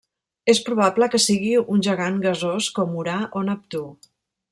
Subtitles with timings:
[0.51, 3.83] És probable que sigui un gegant gasós com Urà o Neptú.